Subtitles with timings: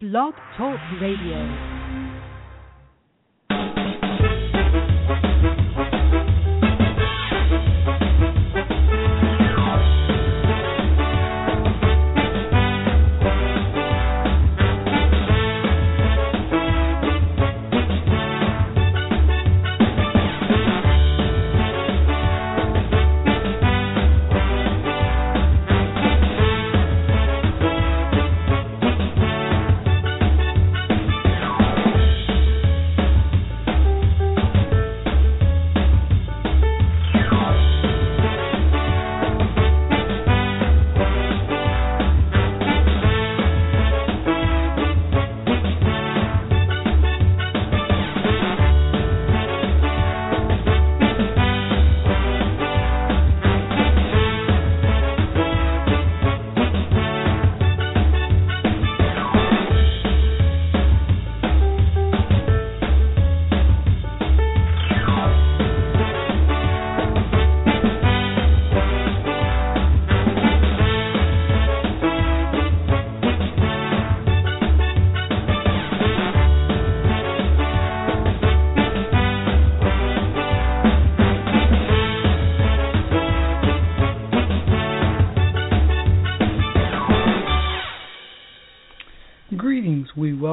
[0.00, 1.79] Blog Talk Radio.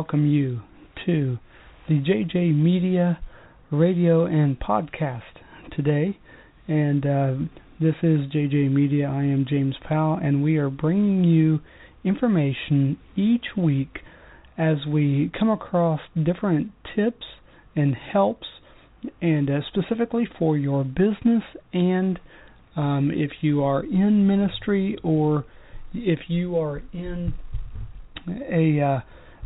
[0.08, 0.62] Welcome you
[1.06, 1.38] to
[1.90, 3.20] the JJ Media
[3.72, 5.22] Radio and Podcast
[5.76, 6.18] today.
[6.66, 7.34] And uh,
[7.82, 9.08] this is JJ Media.
[9.08, 11.60] I am James Powell, and we are bringing you
[12.06, 14.00] information each week
[14.58, 17.26] as we come across different tips
[17.76, 18.48] and helps,
[19.22, 22.18] and uh, specifically for your business and
[22.78, 25.44] um, if you are in ministry or
[25.94, 27.34] if you are in
[28.50, 29.00] a uh,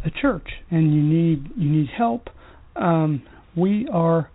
[0.06, 2.30] a church and you need you need help,
[2.76, 3.24] um,
[3.56, 4.30] we are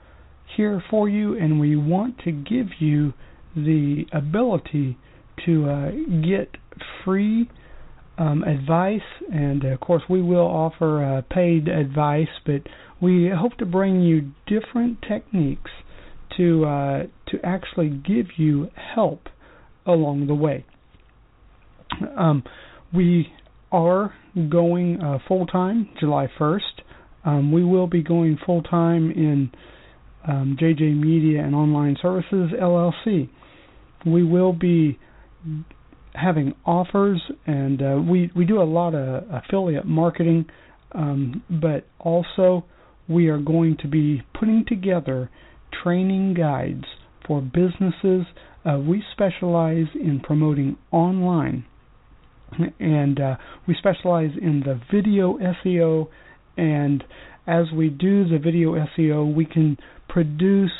[0.57, 3.13] here for you, and we want to give you
[3.55, 4.97] the ability
[5.45, 5.91] to uh,
[6.27, 6.57] get
[7.05, 7.51] free
[8.19, 9.01] um, advice,
[9.33, 12.63] and of course we will offer uh, paid advice, but
[13.01, 15.71] we hope to bring you different techniques
[16.37, 19.29] to uh, to actually give you help
[19.87, 20.65] along the way.
[22.17, 22.43] Um,
[22.93, 23.33] we
[23.73, 24.15] are
[24.51, 26.61] going uh, full time July 1st.
[27.25, 29.51] Um, we will be going full time in
[30.27, 33.29] um, JJ Media and Online Services LLC.
[34.05, 34.99] We will be
[36.15, 40.47] having offers, and uh, we we do a lot of affiliate marketing,
[40.93, 42.65] um, but also
[43.09, 45.31] we are going to be putting together
[45.83, 46.85] training guides
[47.27, 48.27] for businesses.
[48.65, 51.65] Uh, we specialize in promoting online
[52.79, 53.37] and uh,
[53.67, 56.09] we specialize in the video SEO.
[56.57, 57.03] And
[57.47, 59.77] as we do the video SEO, we can
[60.09, 60.73] produce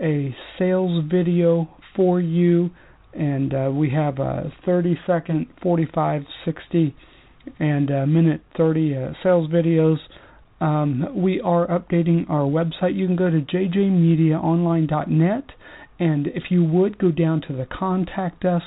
[0.00, 2.70] a sales video for you.
[3.12, 6.96] And uh, we have a 30 second, 45, 60,
[7.58, 9.98] and a minute 30 uh, sales videos.
[10.60, 12.94] Um, we are updating our website.
[12.94, 15.44] You can go to jjmediaonline.net,
[15.98, 18.62] and if you would go down to the contact us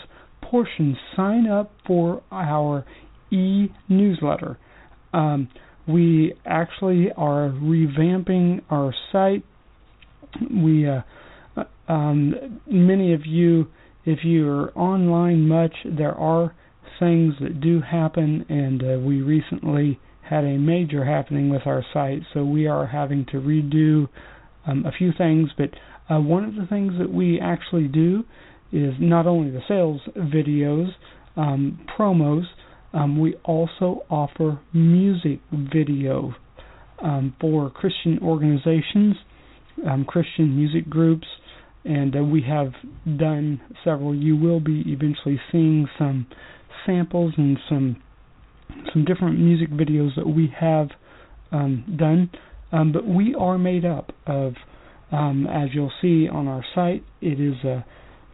[0.49, 2.85] portion, sign up for our
[3.31, 4.57] e newsletter.
[5.13, 5.49] Um,
[5.87, 9.43] we actually are revamping our site.
[10.51, 11.01] We, uh,
[11.87, 13.67] um, many of you,
[14.05, 16.53] if you are online much, there are
[16.99, 22.21] things that do happen, and uh, we recently had a major happening with our site,
[22.33, 24.07] so we are having to redo
[24.67, 25.49] um, a few things.
[25.57, 25.71] But
[26.13, 28.23] uh, one of the things that we actually do
[28.71, 30.89] is not only the sales videos,
[31.35, 32.43] um, promos,
[32.93, 36.33] um, we also offer music video
[37.01, 39.15] um, for Christian organizations,
[39.87, 41.27] um, Christian music groups,
[41.85, 42.73] and uh, we have
[43.17, 44.13] done several.
[44.15, 46.27] You will be eventually seeing some
[46.85, 48.01] samples and some
[48.93, 50.89] some different music videos that we have
[51.51, 52.29] um, done.
[52.71, 54.53] Um, but we are made up of,
[55.11, 57.83] as you'll see on our site, it is a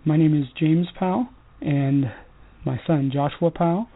[0.06, 1.28] my name is James Powell,
[1.62, 2.06] and
[2.64, 3.88] my son Joshua Powell.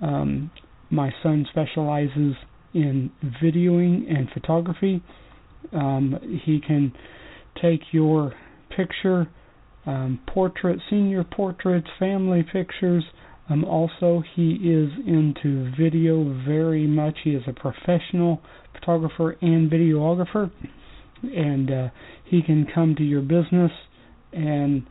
[0.00, 0.50] Um,
[0.90, 2.34] my son specializes
[2.72, 3.10] in
[3.42, 5.02] videoing and photography.
[5.72, 6.92] Um, he can
[7.60, 8.32] take your
[8.74, 9.28] picture,
[9.84, 13.04] um, portrait, senior portraits, family pictures.
[13.50, 17.18] Um, also, he is into video very much.
[17.22, 18.40] He is a professional
[18.72, 20.50] photographer and videographer,
[21.22, 21.88] and uh,
[22.24, 23.72] he can come to your business
[24.32, 24.86] and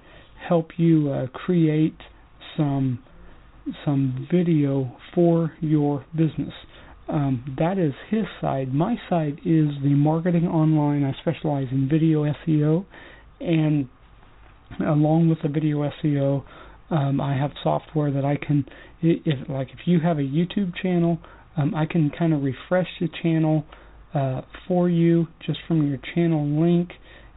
[0.47, 1.97] help you uh, create
[2.57, 3.00] some
[3.86, 6.53] some video for your business.
[7.07, 8.74] Um, that is his side.
[8.74, 11.03] My side is the marketing online.
[11.03, 12.86] I specialize in video SEO,
[13.39, 13.89] and
[14.80, 16.44] along with the video SEO,
[16.92, 18.65] um, I have software that I can,
[19.01, 21.19] if like if you have a YouTube channel,
[21.57, 23.65] um, I can kind of refresh the channel
[24.13, 26.89] uh, for you just from your channel link,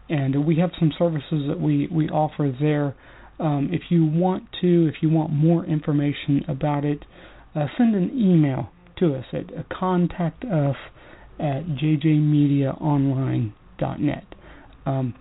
[0.08, 2.94] and we have some services that we we offer there.
[3.38, 7.04] Um, if you want to, if you want more information about it,
[7.54, 10.74] uh, send an email to us at uh, contact us
[11.38, 14.24] at jjmediaonline.net.
[14.86, 15.14] Um,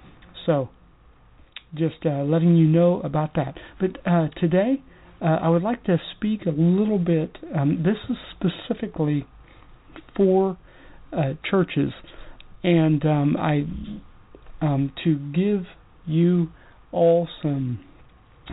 [0.45, 0.69] so
[1.73, 3.57] just uh, letting you know about that.
[3.79, 4.81] But uh, today,
[5.21, 7.37] uh, I would like to speak a little bit.
[7.55, 9.25] Um, this is specifically
[10.15, 10.57] for
[11.13, 11.91] uh, churches,
[12.63, 13.65] and um, I
[14.61, 15.65] um, to give
[16.05, 16.49] you
[16.91, 17.79] all some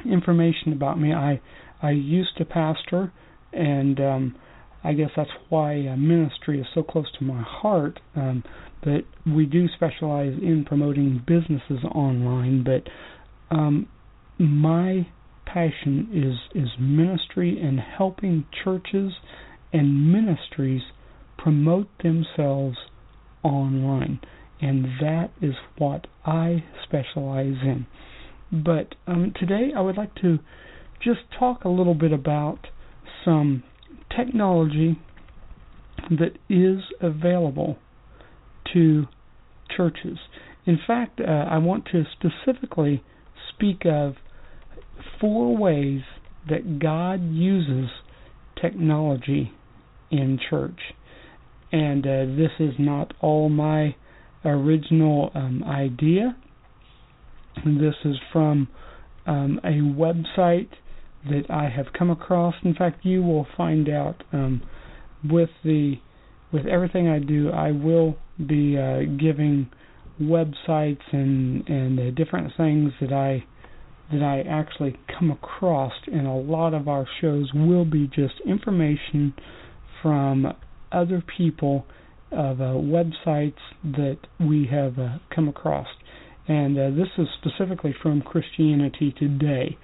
[0.05, 1.13] information about me.
[1.13, 1.41] I
[1.83, 3.13] I used to pastor,
[3.53, 4.37] and um,
[4.83, 8.01] I guess that's why uh, ministry is so close to my heart.
[8.17, 8.43] Um,
[8.83, 12.65] but we do specialize in promoting businesses online.
[12.65, 12.91] But
[13.55, 13.89] um,
[14.39, 15.07] my
[15.47, 19.13] passion is is ministry and helping churches
[19.73, 20.83] and ministries
[21.37, 22.77] promote themselves
[23.43, 24.21] online,
[24.61, 27.87] and that is what I specialize in.
[28.51, 30.39] But um, today I would like to
[31.03, 32.67] just talk a little bit about
[33.25, 33.63] some
[34.17, 34.99] technology
[36.11, 37.79] that is available
[38.73, 39.07] to
[39.77, 40.19] churches.
[40.67, 43.03] In fact, uh, I want to specifically
[43.55, 44.15] speak of
[45.21, 46.03] four ways
[46.49, 47.91] that God uses
[48.61, 49.53] technology
[50.11, 50.79] in church.
[51.71, 53.95] And uh, this is not all my
[54.45, 56.37] original um, idea.
[57.65, 58.69] This is from
[59.27, 60.71] um, a website
[61.29, 62.55] that I have come across.
[62.63, 64.63] In fact, you will find out um,
[65.29, 65.97] with the
[66.53, 69.69] with everything I do, I will be uh, giving
[70.21, 73.45] websites and and uh, different things that I
[74.13, 79.35] that I actually come across, and a lot of our shows will be just information
[80.03, 80.55] from
[80.91, 81.85] other people
[82.33, 85.87] of uh, websites that we have uh, come across.
[86.47, 89.77] And uh, this is specifically from Christianity Today.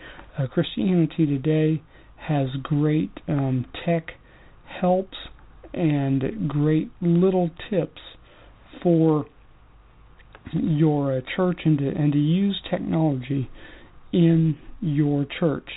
[0.50, 1.82] Christianity Today
[2.16, 4.08] has great um, tech
[4.80, 5.16] helps
[5.72, 8.00] and great little tips
[8.82, 9.26] for
[10.52, 13.50] your church and to, and to use technology
[14.12, 15.68] in your church.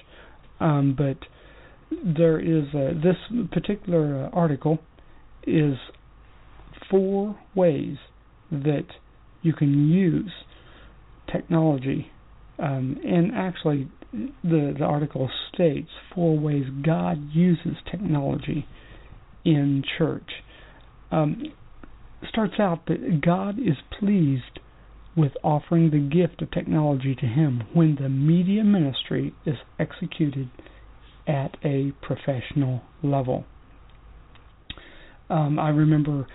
[0.60, 1.18] Um, but
[1.90, 3.16] there is uh, this
[3.52, 4.80] particular article
[5.46, 5.76] is
[6.90, 7.98] four ways
[8.52, 8.88] that
[9.42, 10.32] you can use
[11.32, 12.12] technology,
[12.60, 13.90] um, and actually
[14.44, 18.68] the the article states four ways God uses technology
[19.44, 20.30] in church.
[21.12, 21.44] Um,
[22.30, 24.60] starts out that God is pleased
[25.16, 30.50] with offering the gift of technology to Him when the media ministry is executed
[31.28, 33.46] at a professional level.
[35.30, 36.28] Um, I remember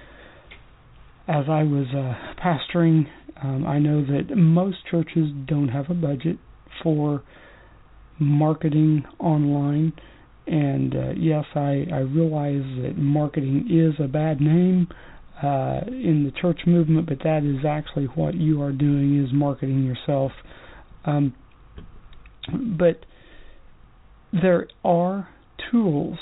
[1.29, 3.07] as I was uh, pastoring,
[3.43, 6.39] um, I know that most churches don't have a budget
[6.83, 7.23] for
[8.19, 9.93] marketing online.
[10.47, 14.89] And uh, yes, I, I realize that marketing is a bad name
[15.43, 19.85] uh, in the church movement, but that is actually what you are doing is marketing
[19.85, 20.33] yourself.
[21.05, 21.35] Um,
[22.79, 23.05] but
[24.33, 25.29] there are
[25.71, 26.19] tools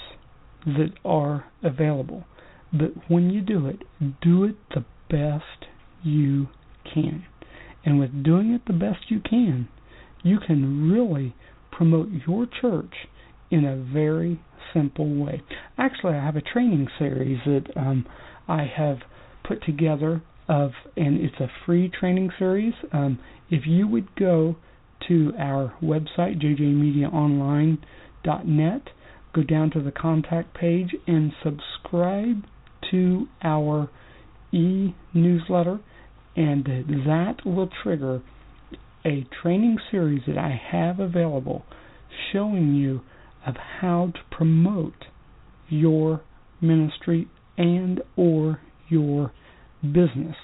[0.67, 2.25] that are available.
[2.73, 3.83] But when you do it,
[4.23, 5.67] do it the best
[6.03, 6.49] you
[6.85, 7.25] can.
[7.85, 9.69] And with doing it the best you can,
[10.23, 11.35] you can really
[11.73, 12.95] promote your church
[13.51, 14.41] in a very
[14.73, 15.43] simple way.
[15.79, 18.07] Actually, I have a training series that um,
[18.47, 18.99] I have
[19.43, 22.75] put together of, and it's a free training series.
[22.93, 23.19] Um,
[23.51, 24.57] if you would go
[25.09, 28.83] to our website, jjmediaonline.net,
[29.33, 32.45] go down to the contact page and subscribe
[32.91, 33.89] to our
[34.53, 35.81] e-newsletter,
[36.37, 38.23] and that will trigger
[39.05, 41.65] a training series that I have available
[42.33, 43.01] showing you
[43.47, 45.07] of how to promote
[45.69, 46.23] your
[46.61, 49.33] ministry and or your
[49.83, 50.37] business.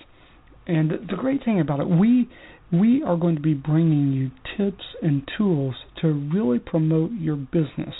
[0.66, 2.28] And the great thing about it, we
[2.72, 7.94] we are going to be bringing you tips and tools to really promote your business.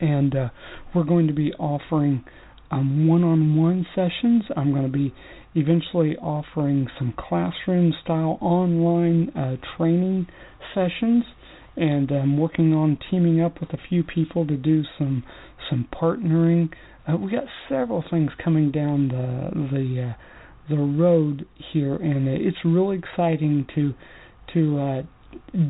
[0.00, 0.48] And uh,
[0.94, 2.24] we're going to be offering
[2.74, 4.44] um, one-on-one sessions.
[4.56, 5.14] I'm going to be
[5.54, 10.26] eventually offering some classroom-style online uh, training
[10.74, 11.24] sessions
[11.76, 15.24] and I'm working on teaming up with a few people to do some
[15.70, 16.70] some partnering.
[17.08, 20.14] Uh, we got several things coming down the the uh,
[20.68, 23.92] the road here, and it's really exciting to
[24.54, 25.02] to uh,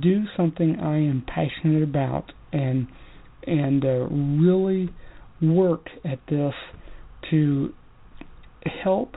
[0.00, 2.86] do something I am passionate about and
[3.46, 4.90] and uh, really
[5.40, 6.54] work at this
[7.30, 7.72] to
[8.82, 9.16] help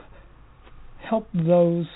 [1.08, 1.86] help those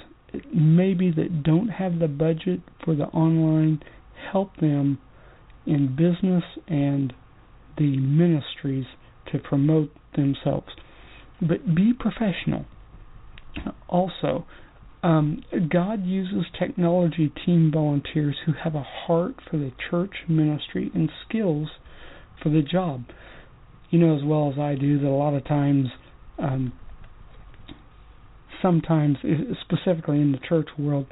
[0.54, 3.82] maybe that don't have the budget for the online
[4.32, 4.98] help them
[5.66, 7.12] in business and
[7.76, 8.86] the ministries
[9.30, 10.68] to promote themselves
[11.40, 12.64] but be professional
[13.88, 14.46] also
[15.02, 21.10] um, God uses technology team volunteers who have a heart for the church ministry and
[21.28, 21.68] skills
[22.42, 23.04] for the job.
[23.90, 25.88] You know as well as I do that a lot of times,
[26.38, 26.72] um,
[28.60, 29.18] sometimes,
[29.62, 31.06] specifically in the church world,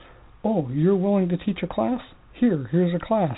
[0.45, 2.01] oh, you're willing to teach a class?
[2.33, 3.37] Here, here's a class.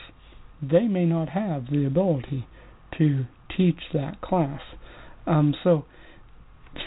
[0.63, 2.47] They may not have the ability
[2.99, 3.25] to
[3.57, 4.61] teach that class.
[5.27, 5.85] Um, so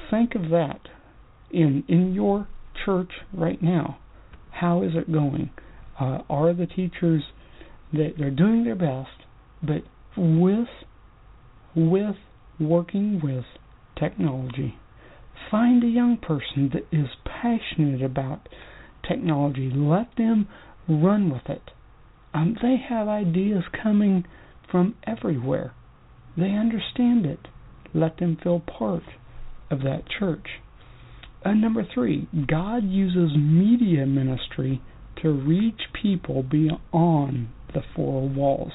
[0.10, 0.80] think of that
[1.52, 2.48] in in your
[2.86, 3.98] church right now?
[4.52, 5.50] How is it going?
[6.00, 7.24] Uh, are the teachers
[7.94, 9.26] that they're doing their best,
[9.62, 9.84] but
[10.18, 10.68] with
[11.76, 12.16] with
[12.60, 13.46] working with
[14.00, 14.76] technology?
[15.52, 18.48] Find a young person that is passionate about
[19.08, 19.72] technology.
[19.74, 20.48] Let them
[20.88, 21.72] run with it.
[22.34, 24.26] Um, they have ideas coming
[24.70, 25.74] from everywhere.
[26.38, 27.48] They understand it.
[27.94, 29.04] Let them feel part
[29.72, 30.48] of that church.
[31.44, 34.82] And number three, God uses media ministry
[35.22, 38.74] to reach people beyond the four walls.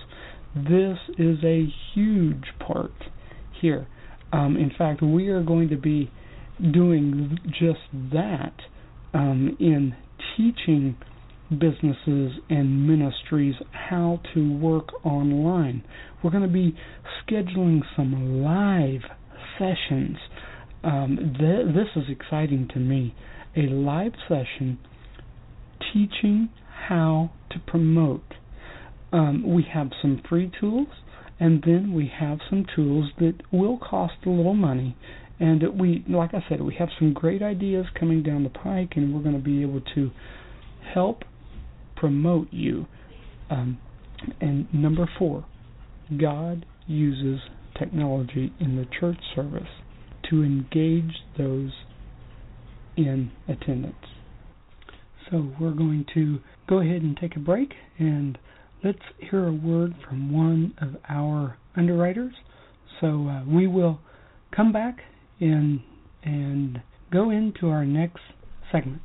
[0.55, 2.93] This is a huge part
[3.61, 3.87] here.
[4.33, 6.11] Um, in fact, we are going to be
[6.73, 7.81] doing just
[8.13, 8.55] that
[9.15, 9.95] um, in
[10.37, 10.97] teaching
[11.51, 15.83] businesses and ministries how to work online.
[16.23, 16.77] We're going to be
[17.27, 19.03] scheduling some live
[19.59, 20.17] sessions
[20.83, 23.15] um, th- this is exciting to me.
[23.57, 24.79] A live session
[25.93, 26.49] teaching
[26.89, 28.35] how to promote.
[29.13, 30.89] Um, we have some free tools,
[31.39, 34.97] and then we have some tools that will cost a little money.
[35.41, 39.15] And we, like I said, we have some great ideas coming down the pike, and
[39.15, 40.11] we're going to be able to
[40.93, 41.23] help
[41.97, 42.87] promote you.
[43.49, 43.79] Um,
[44.41, 45.47] and number four,
[46.21, 47.41] God uses
[47.79, 49.69] technology in the church service
[50.29, 51.71] to engage those
[52.97, 53.95] in attendance.
[55.31, 58.37] So we're going to go ahead and take a break and
[58.85, 62.35] let's hear a word from one of our underwriters.
[63.01, 64.01] So uh, we will
[64.55, 64.99] come back
[65.41, 65.83] in
[66.23, 66.81] and
[67.13, 68.21] go into our next
[68.71, 69.03] segment.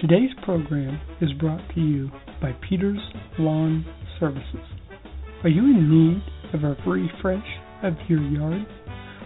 [0.00, 2.10] Today's program is brought to you
[2.42, 2.98] by Peters
[3.38, 3.86] Lawn
[4.20, 4.66] Services.
[5.42, 7.46] Are you in need of a refresh
[7.82, 8.66] of your yard?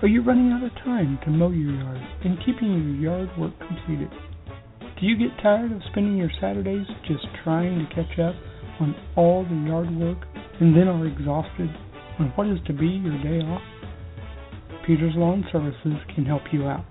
[0.03, 3.59] Are you running out of time to mow your yard and keeping your yard work
[3.59, 4.11] completed?
[5.01, 8.35] Do you get tired of spending your Saturdays just trying to catch up
[8.81, 10.19] on all the yard work
[10.61, 11.71] and then are exhausted
[12.19, 13.63] on what is to be your day off?
[14.88, 16.87] Peters Lawn Services can help you out.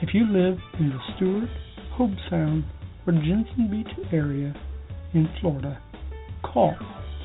[0.00, 1.50] If you live in the Stuart,
[1.92, 2.64] Hobe Sound,
[3.06, 4.54] or Jensen Beach area
[5.12, 5.78] in Florida,
[6.42, 6.74] call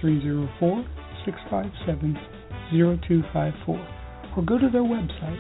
[0.02, 0.86] 304
[1.24, 2.18] 657
[2.70, 3.88] 0254
[4.36, 5.40] or go to their website,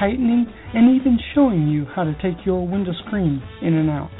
[0.00, 4.10] tightening, and even showing you how to take your window screen in and out.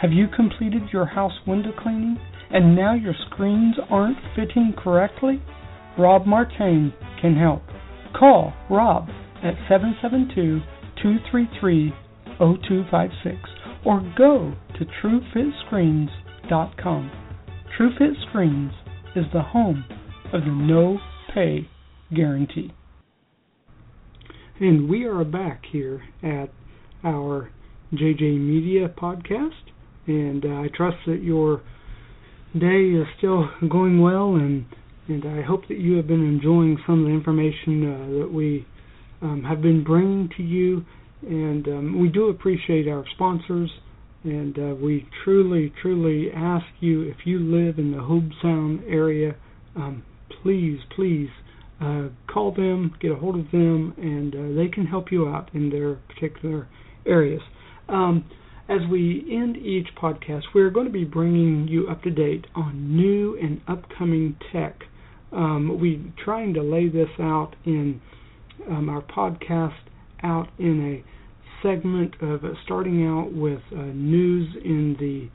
[0.00, 2.16] Have you completed your house window cleaning
[2.50, 5.42] and now your screens aren't fitting correctly?
[5.98, 7.62] Rob Martin can help.
[8.16, 9.08] Call Rob
[9.42, 10.60] at 772
[11.02, 11.92] 233
[12.38, 17.10] 0256 or go to TruFitScreens.com.
[17.78, 18.72] TruFit Screens
[19.14, 19.84] is the home
[20.32, 20.98] of the no
[21.34, 21.68] pay
[22.14, 22.72] guarantee.
[24.60, 26.48] And we are back here at
[27.04, 27.50] our
[27.92, 29.68] JJ Media podcast
[30.08, 31.62] and uh, I trust that your
[32.58, 34.64] day is still going well, and
[35.06, 38.66] and I hope that you have been enjoying some of the information uh, that we
[39.22, 40.84] um, have been bringing to you.
[41.22, 43.70] And um, we do appreciate our sponsors,
[44.24, 49.34] and uh, we truly, truly ask you if you live in the Hobe Sound area,
[49.74, 50.04] um,
[50.42, 51.28] please, please
[51.80, 55.50] uh, call them, get a hold of them, and uh, they can help you out
[55.54, 56.68] in their particular
[57.06, 57.42] areas.
[57.88, 58.24] Um,
[58.68, 62.96] as we end each podcast, we're going to be bringing you up to date on
[62.96, 64.80] new and upcoming tech.
[65.32, 68.00] Um, we're trying to lay this out in
[68.68, 69.74] um, our podcast
[70.22, 75.28] out in a segment of uh, starting out with uh, news in the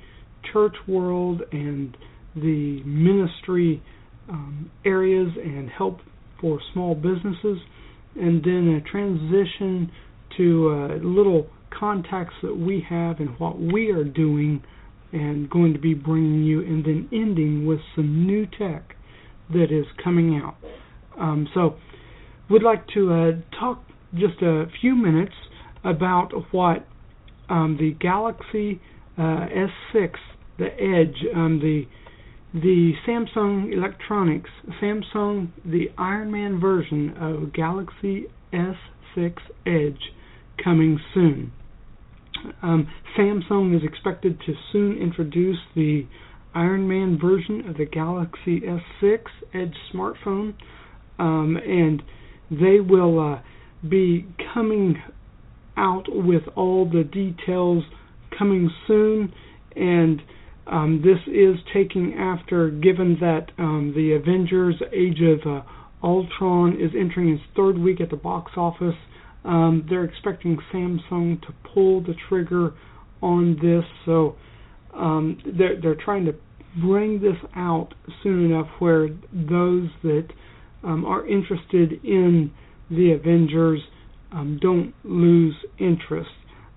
[0.51, 1.95] church world and
[2.35, 3.81] the ministry
[4.29, 5.99] um, areas and help
[6.39, 7.57] for small businesses,
[8.15, 9.91] and then a transition
[10.37, 11.47] to uh, little
[11.77, 14.63] contacts that we have and what we are doing
[15.11, 18.95] and going to be bringing you, and then ending with some new tech
[19.51, 20.55] that is coming out.
[21.19, 21.75] Um, so,
[22.49, 23.83] would like to uh, talk
[24.15, 25.33] just a few minutes
[25.83, 26.85] about what
[27.49, 28.81] um, the Galaxy
[29.17, 29.47] uh,
[29.93, 30.13] S6,
[30.57, 31.83] the Edge, um, the
[32.53, 39.33] the Samsung Electronics, Samsung, the Iron Man version of Galaxy S6
[39.65, 39.99] Edge
[40.63, 41.51] coming soon.
[42.61, 46.05] Um, Samsung is expected to soon introduce the
[46.53, 49.23] Iron Man version of the Galaxy S6
[49.55, 50.53] Edge smartphone,
[51.17, 52.03] um, and
[52.51, 53.41] they will uh,
[53.87, 55.01] be coming
[55.75, 57.83] out with all the details
[58.37, 59.33] coming soon
[59.75, 60.21] and
[60.67, 65.61] um, this is taking after, given that um, the Avengers: Age of uh,
[66.05, 68.95] Ultron is entering its third week at the box office.
[69.43, 72.73] Um, they're expecting Samsung to pull the trigger
[73.21, 74.35] on this, so
[74.93, 76.35] um, they're they're trying to
[76.81, 77.89] bring this out
[78.23, 80.27] soon enough where those that
[80.83, 82.51] um, are interested in
[82.95, 83.81] the Avengers
[84.31, 86.29] um, don't lose interest.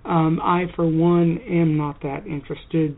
[0.04, 2.96] I, for one, am not that interested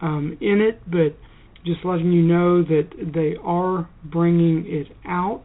[0.00, 1.16] um, in it, but
[1.64, 5.44] just letting you know that they are bringing it out.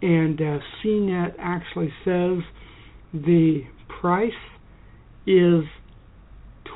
[0.00, 2.38] And uh, CNET actually says
[3.12, 3.62] the
[4.00, 4.32] price
[5.26, 5.64] is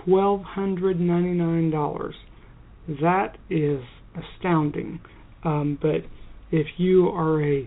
[0.07, 2.13] $1,299.
[3.01, 3.81] That is
[4.17, 5.01] astounding.
[5.45, 6.05] Um, but
[6.51, 7.67] if you are a,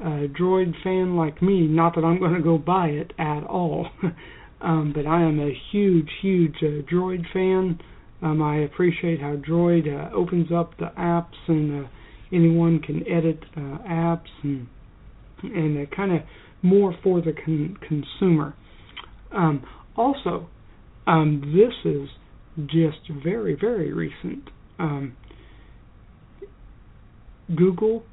[0.00, 3.88] a Droid fan like me, not that I'm going to go buy it at all,
[4.60, 7.80] um, but I am a huge, huge uh, Droid fan.
[8.22, 11.88] Um, I appreciate how Droid uh, opens up the apps and uh,
[12.32, 14.66] anyone can edit uh, apps and
[15.42, 16.20] and uh, kind of
[16.60, 18.54] more for the con- consumer.
[19.32, 19.64] Um,
[19.96, 20.50] also,
[21.06, 22.10] um, this is
[22.66, 24.50] just very very recent.
[24.78, 25.16] Um,
[27.56, 28.04] Google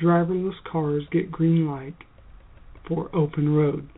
[0.00, 1.96] driverless cars get green light
[2.86, 3.88] for open road.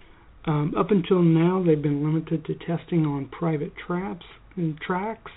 [0.47, 4.27] Um, up until now, they've been limited to testing on private traps
[4.57, 5.31] and tracks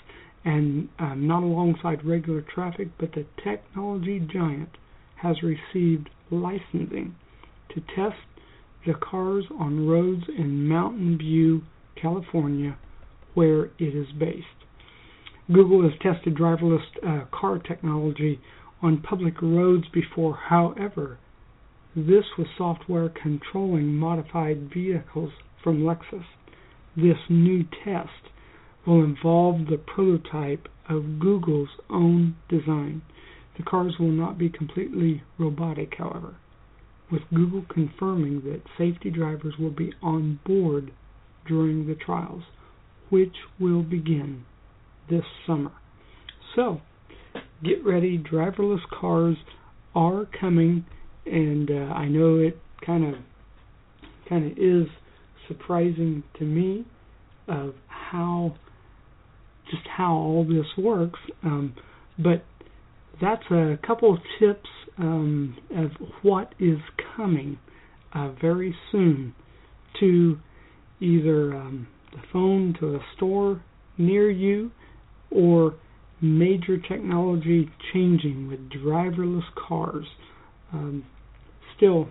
[0.44, 4.70] and um, not alongside regular traffic, but the technology giant
[5.16, 7.16] has received licensing
[7.74, 8.16] to test
[8.86, 11.62] the cars on roads in Mountain View,
[12.02, 12.78] California,
[13.34, 14.46] where it is based.
[15.52, 18.40] Google has tested driverless uh, car technology
[18.82, 21.18] on public roads before, however,
[21.96, 25.32] this was software controlling modified vehicles
[25.64, 26.26] from Lexus.
[26.96, 28.30] This new test
[28.86, 33.02] will involve the prototype of Google's own design.
[33.58, 36.36] The cars will not be completely robotic, however,
[37.12, 40.92] with Google confirming that safety drivers will be on board
[41.48, 42.44] during the trials,
[43.10, 44.46] which will begin
[45.10, 45.72] this summer.
[46.56, 46.82] So,
[47.64, 49.38] get ready, driverless cars
[49.96, 50.86] are coming,
[51.26, 53.16] and uh, I know it kind of
[54.30, 54.88] kind of is
[55.48, 56.86] surprising to me
[57.48, 58.56] of how
[59.72, 61.20] just how all this works.
[61.44, 61.74] Um,
[62.18, 62.44] but
[63.22, 65.92] that's a couple of tips um, of
[66.22, 66.78] what is
[67.16, 67.60] coming
[68.14, 69.34] uh, very soon
[70.00, 70.38] to
[71.00, 73.62] either um, the phone to a store
[73.98, 74.72] near you
[75.32, 75.76] or
[76.22, 80.06] major technology changing with driverless cars.
[80.74, 81.06] Um,
[81.76, 82.10] still,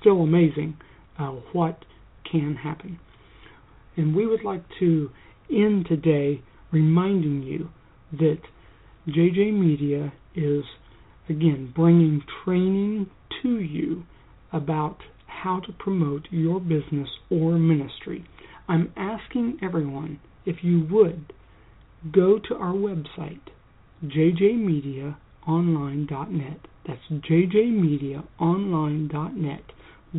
[0.00, 0.76] still amazing
[1.18, 1.84] uh, what
[2.30, 2.98] can happen.
[3.96, 5.10] And we would like to
[5.50, 7.70] end today reminding you
[8.12, 8.40] that
[9.08, 10.64] JJ Media is,
[11.28, 13.08] again, bringing training
[13.42, 14.04] to you
[14.52, 18.24] about how to promote your business or ministry.
[18.68, 21.32] I'm asking everyone if you would
[22.12, 23.40] go to our website,
[24.04, 26.60] jjmediaonline.net.
[26.86, 29.64] That's jjmediaonline.net.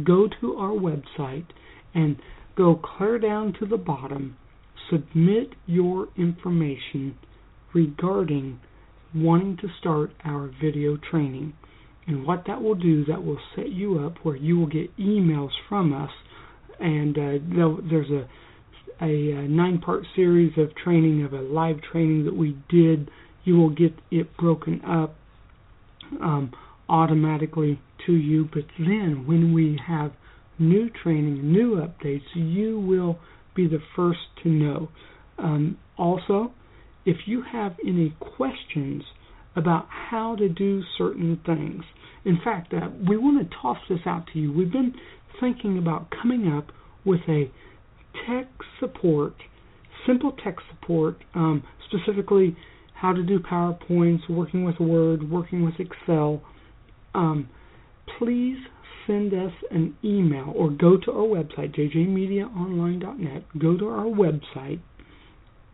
[0.03, 1.45] Go to our website
[1.93, 2.17] and
[2.55, 4.35] go clear down to the bottom
[4.89, 7.17] submit your information
[7.73, 8.59] regarding
[9.13, 11.53] wanting to start our video training.
[12.07, 15.51] And what that will do, that will set you up where you will get emails
[15.67, 16.11] from us,
[16.79, 18.27] and uh, there's a
[19.01, 23.10] a, a nine-part series of training of a live training that we did.
[23.43, 25.15] You will get it broken up
[26.21, 26.51] um,
[26.89, 30.12] automatically to you, but then when we have
[30.60, 33.19] new training, new updates, you will
[33.55, 34.89] be the first to know.
[35.38, 36.51] Um, also,
[37.05, 39.03] if you have any questions
[39.55, 41.83] about how to do certain things,
[42.25, 44.51] in fact, uh, we want to toss this out to you.
[44.51, 44.93] We've been
[45.39, 46.67] thinking about coming up
[47.05, 47.49] with a
[48.25, 48.47] tech
[48.80, 49.34] support,
[50.06, 52.56] simple tech support, um, specifically
[52.93, 56.41] how to do PowerPoints, working with Word, working with Excel.
[57.13, 57.49] Um,
[58.17, 58.58] please
[59.06, 63.43] send us an email or go to our website, jjmediaonline.net.
[63.60, 64.80] Go to our website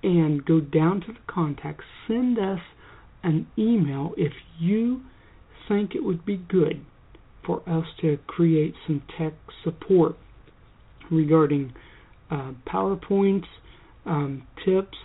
[0.04, 1.86] and go down to the contacts.
[2.08, 2.60] Send us
[3.24, 5.02] an email if you
[5.68, 6.86] think it would be good
[7.46, 10.18] for us to create some tech support
[11.10, 11.74] regarding
[12.34, 13.46] uh, PowerPoints,
[14.06, 14.98] um, tips,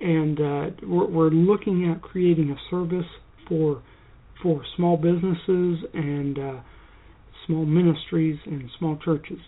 [0.00, 3.06] and uh, we're, we're, looking at creating a service
[3.48, 3.82] for
[4.42, 6.60] for small businesses and uh,
[7.46, 9.38] small ministries and small churches.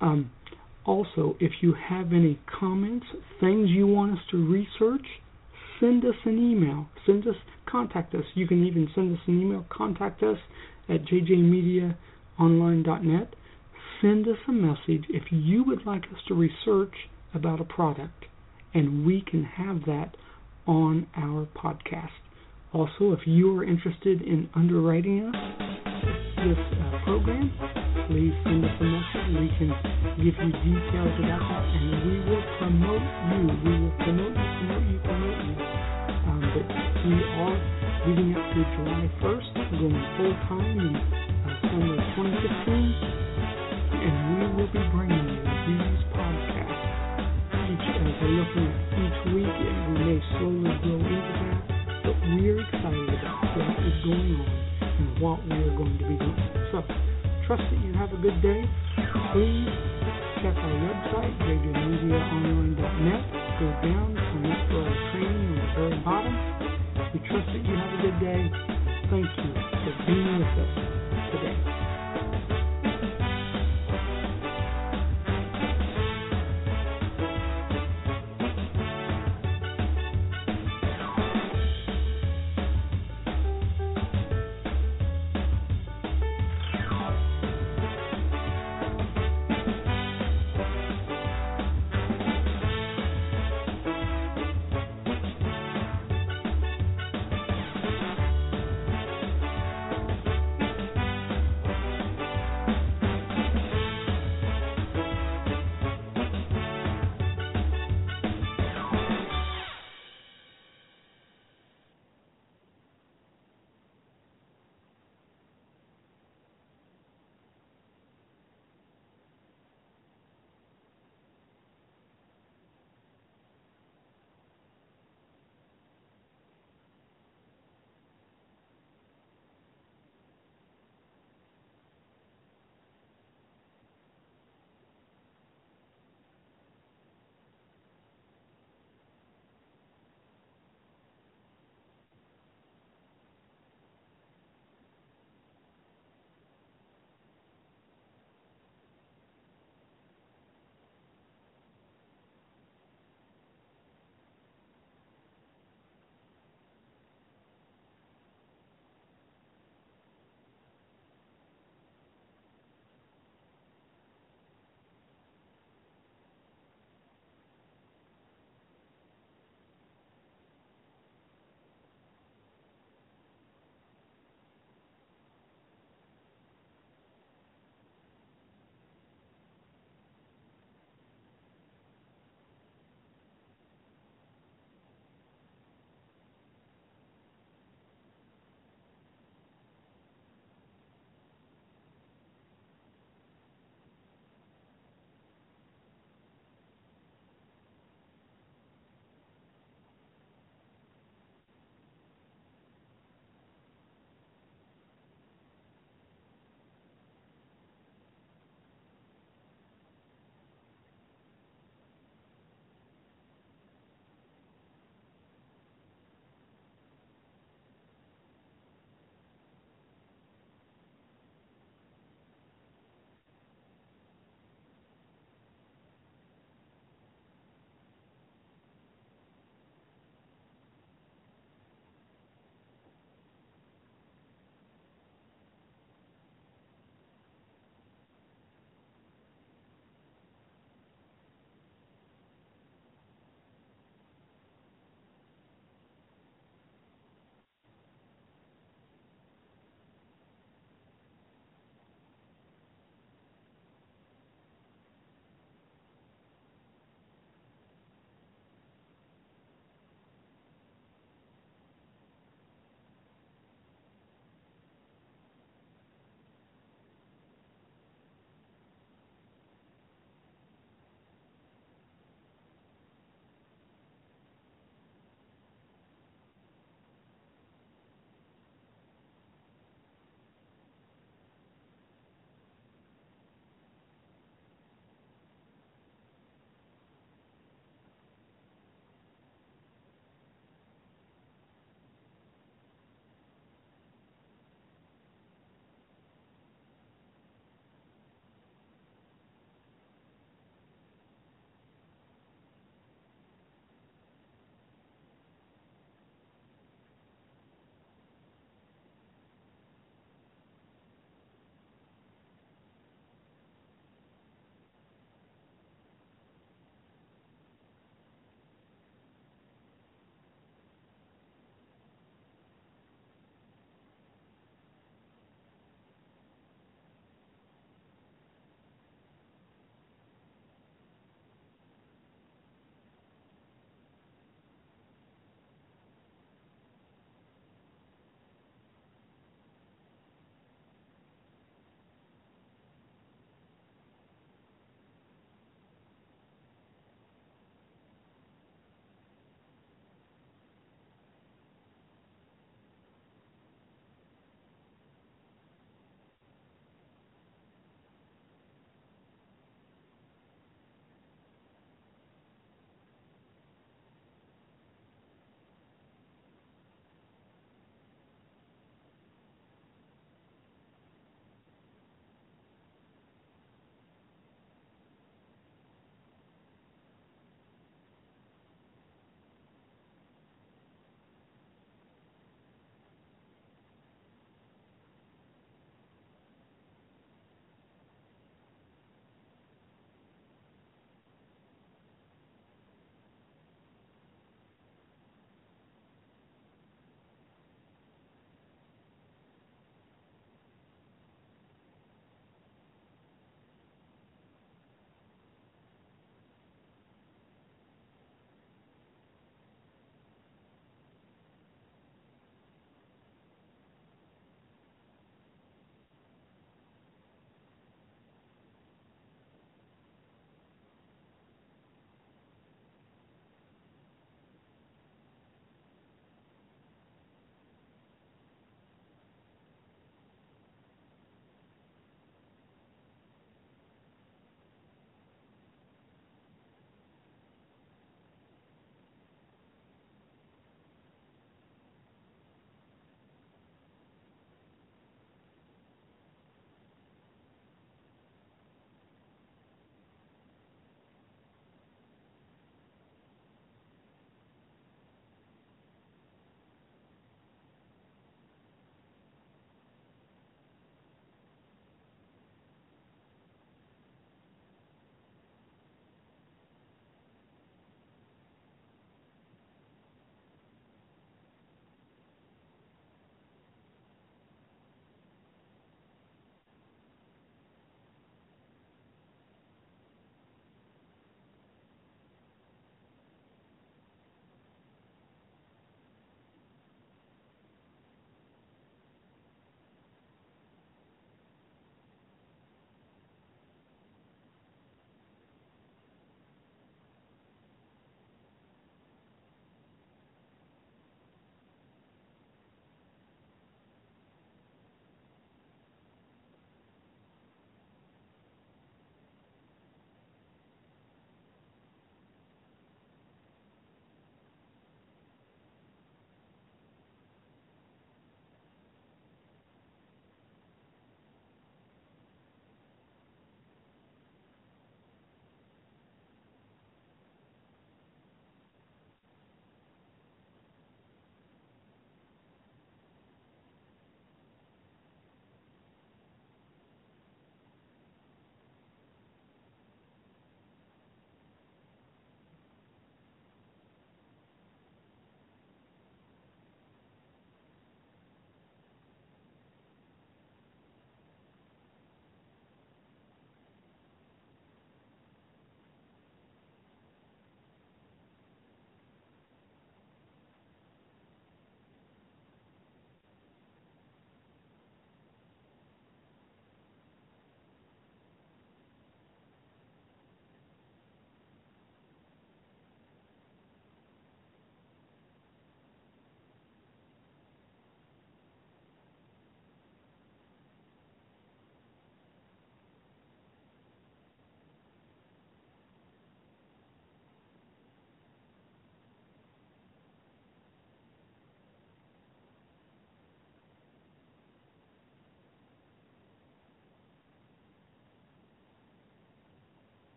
[0.00, 0.30] Um,
[0.84, 3.06] also, if you have any comments,
[3.40, 5.04] things you want us to research,
[5.80, 6.86] send us an email.
[7.04, 8.24] Send us, contact us.
[8.34, 9.66] You can even send us an email.
[9.68, 10.38] Contact us
[10.88, 13.34] at jjmediaonline.net.
[14.02, 16.92] Send us a message if you would like us to research
[17.34, 18.24] about a product,
[18.74, 20.16] and we can have that
[20.66, 22.10] on our podcast.
[22.72, 25.36] Also, if you are interested in underwriting us,
[26.34, 27.46] this uh, program,
[28.10, 29.14] please send us a message.
[29.38, 29.70] We can
[30.18, 33.38] give you details about that, and we will promote you.
[33.62, 35.54] We will promote you, promote you, promote you.
[36.26, 36.66] Um, but
[37.06, 37.54] we are
[38.10, 43.31] leading up to July 1st, going full time in uh, summer 2015,
[44.02, 46.82] and we will be bringing you these podcasts.
[47.70, 51.58] Each, as we're looking each week, and we may slowly grow into that,
[52.02, 54.50] but we're excited about what is going on
[54.82, 56.50] and what we are going to be doing.
[56.74, 56.82] So,
[57.46, 58.66] trust that you have a good day.
[59.32, 59.70] Please
[60.42, 63.22] check our website, jjmediaonline.net.
[63.62, 66.34] Go down, to up for our training on the very bottom.
[67.14, 68.42] We trust that you have a good day.
[69.14, 71.01] Thank you for being with us.